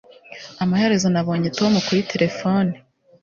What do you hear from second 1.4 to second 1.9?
Tom